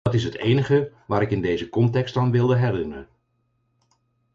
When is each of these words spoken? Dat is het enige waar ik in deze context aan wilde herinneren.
Dat 0.01 0.13
is 0.13 0.23
het 0.23 0.37
enige 0.37 0.91
waar 1.07 1.21
ik 1.21 1.31
in 1.31 1.41
deze 1.41 1.69
context 1.69 2.17
aan 2.17 2.31
wilde 2.31 2.55
herinneren. 2.55 3.07